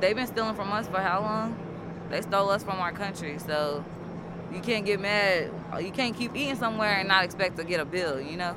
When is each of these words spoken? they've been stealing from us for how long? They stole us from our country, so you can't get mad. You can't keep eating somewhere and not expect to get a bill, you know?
they've 0.00 0.16
been 0.16 0.26
stealing 0.26 0.54
from 0.54 0.72
us 0.72 0.88
for 0.88 0.98
how 0.98 1.20
long? 1.20 1.56
They 2.10 2.22
stole 2.22 2.50
us 2.50 2.62
from 2.62 2.78
our 2.80 2.92
country, 2.92 3.38
so 3.38 3.84
you 4.52 4.60
can't 4.60 4.84
get 4.86 5.00
mad. 5.00 5.50
You 5.80 5.90
can't 5.90 6.16
keep 6.16 6.34
eating 6.34 6.56
somewhere 6.56 6.94
and 6.94 7.08
not 7.08 7.24
expect 7.24 7.56
to 7.58 7.64
get 7.64 7.80
a 7.80 7.84
bill, 7.84 8.20
you 8.20 8.36
know? 8.36 8.56